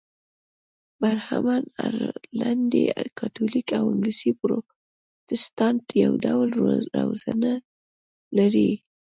برهمن، 1.01 1.63
ارلنډي 1.85 2.83
کاتولیک 3.19 3.67
او 3.79 3.85
انګلیسي 3.93 4.31
پروتستانت 4.41 5.83
یو 6.03 6.13
ډول 6.25 6.49
روزنه 7.05 7.51
لري. 8.37 8.71